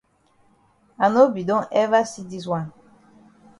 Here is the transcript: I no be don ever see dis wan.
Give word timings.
I 1.05 1.09
no 1.11 1.23
be 1.35 1.43
don 1.49 1.63
ever 1.83 2.01
see 2.11 2.25
dis 2.31 2.45
wan. 2.51 2.65